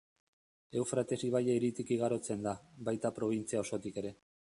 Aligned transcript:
Eufrates 0.83 1.19
ibaia 1.27 1.57
hiritik 1.57 1.91
igarotzen 1.97 2.41
da, 2.47 2.53
baita 2.89 3.13
probintzia 3.19 3.63
osotik 3.67 4.01
ere. 4.05 4.13